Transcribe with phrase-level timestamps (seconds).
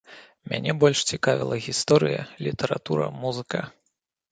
[0.53, 3.59] Мяне больш цікавіла гісторыя, літаратура, музыка.